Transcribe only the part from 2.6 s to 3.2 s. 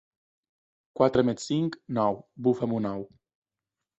un ou.